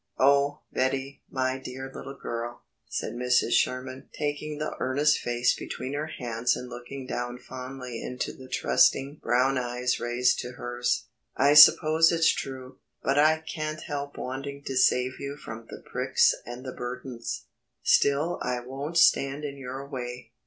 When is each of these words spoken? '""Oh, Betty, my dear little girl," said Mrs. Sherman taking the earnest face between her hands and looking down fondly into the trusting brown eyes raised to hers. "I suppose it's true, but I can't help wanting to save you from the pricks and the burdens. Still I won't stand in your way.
'""Oh, 0.19 0.61
Betty, 0.73 1.21
my 1.29 1.59
dear 1.59 1.91
little 1.93 2.17
girl," 2.19 2.63
said 2.89 3.13
Mrs. 3.13 3.51
Sherman 3.51 4.09
taking 4.11 4.57
the 4.57 4.75
earnest 4.79 5.19
face 5.19 5.55
between 5.55 5.93
her 5.93 6.07
hands 6.17 6.55
and 6.55 6.67
looking 6.67 7.05
down 7.05 7.37
fondly 7.37 8.01
into 8.01 8.33
the 8.33 8.47
trusting 8.47 9.17
brown 9.21 9.59
eyes 9.59 9.99
raised 9.99 10.39
to 10.39 10.53
hers. 10.53 11.05
"I 11.37 11.53
suppose 11.53 12.11
it's 12.11 12.33
true, 12.33 12.79
but 13.03 13.19
I 13.19 13.41
can't 13.41 13.81
help 13.83 14.17
wanting 14.17 14.63
to 14.63 14.75
save 14.75 15.19
you 15.19 15.37
from 15.37 15.67
the 15.69 15.83
pricks 15.85 16.33
and 16.47 16.65
the 16.65 16.73
burdens. 16.73 17.45
Still 17.83 18.39
I 18.41 18.59
won't 18.61 18.97
stand 18.97 19.43
in 19.43 19.55
your 19.55 19.87
way. 19.87 20.31